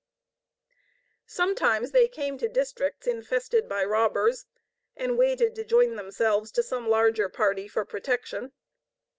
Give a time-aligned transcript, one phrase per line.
[1.27, 4.47] Sometimes they came to districts infested by robbers,
[4.95, 8.51] and waited to join themselves to some larger party for protection.